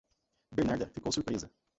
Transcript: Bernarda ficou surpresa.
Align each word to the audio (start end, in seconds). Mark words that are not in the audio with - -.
Bernarda 0.51 0.87
ficou 0.87 1.11
surpresa. 1.11 1.47